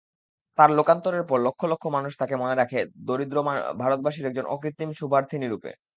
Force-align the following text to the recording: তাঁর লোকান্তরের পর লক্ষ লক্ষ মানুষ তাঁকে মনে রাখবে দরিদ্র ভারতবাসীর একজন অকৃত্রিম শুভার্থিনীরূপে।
তাঁর 0.57 0.69
লোকান্তরের 0.77 1.23
পর 1.29 1.37
লক্ষ 1.47 1.61
লক্ষ 1.71 1.83
মানুষ 1.97 2.11
তাঁকে 2.19 2.35
মনে 2.37 2.55
রাখবে 2.55 2.79
দরিদ্র 3.07 3.37
ভারতবাসীর 3.81 4.29
একজন 4.29 4.45
অকৃত্রিম 4.55 4.89
শুভার্থিনীরূপে। 4.99 5.71